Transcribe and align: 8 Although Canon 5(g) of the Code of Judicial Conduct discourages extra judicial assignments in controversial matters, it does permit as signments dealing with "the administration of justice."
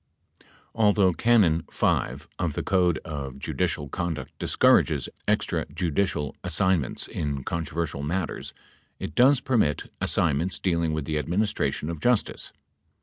8 0.39 0.45
Although 0.73 1.13
Canon 1.13 1.61
5(g) 1.71 2.25
of 2.39 2.53
the 2.53 2.63
Code 2.63 2.97
of 3.05 3.37
Judicial 3.37 3.87
Conduct 3.87 4.31
discourages 4.39 5.07
extra 5.27 5.67
judicial 5.71 6.35
assignments 6.43 7.05
in 7.07 7.43
controversial 7.43 8.01
matters, 8.01 8.51
it 8.97 9.13
does 9.13 9.41
permit 9.41 9.91
as 10.01 10.09
signments 10.09 10.57
dealing 10.57 10.93
with 10.93 11.05
"the 11.05 11.19
administration 11.19 11.87
of 11.91 11.99
justice." 11.99 12.51